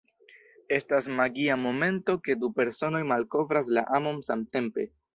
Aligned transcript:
Estas 0.77 1.07
magia 1.19 1.59
momento 1.67 2.17
ke 2.29 2.39
du 2.47 2.51
personoj 2.63 3.05
malkovras 3.15 3.73
la 3.79 3.89
amon 4.03 4.23
samtempe. 4.33 4.93